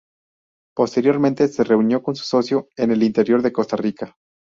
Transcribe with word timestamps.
Posteriormente 0.75 1.47
se 1.47 1.63
reunió 1.63 2.01
con 2.01 2.15
su 2.15 2.23
socio 2.23 2.69
en 2.75 2.89
el 2.89 3.03
interior 3.03 3.43
de 3.43 3.51
Costa 3.53 3.75
Rica. 3.77 4.15